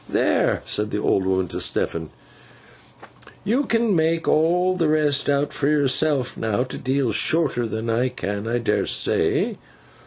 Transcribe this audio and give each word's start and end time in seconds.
There!' 0.09 0.63
said 0.65 0.89
the 0.89 0.97
old 0.97 1.27
woman 1.27 1.47
to 1.49 1.59
Stephen, 1.61 2.09
'you 3.43 3.65
can 3.65 3.95
make 3.95 4.27
all 4.27 4.75
the 4.75 4.87
rest 4.87 5.29
out 5.29 5.53
for 5.53 5.67
yourself 5.67 6.35
now, 6.35 6.61
a 6.61 6.77
deal 6.77 7.11
shorter 7.11 7.67
than 7.67 7.87
I 7.87 8.09
can, 8.09 8.47
I 8.47 8.57
dare 8.57 8.87
say! 8.87 9.59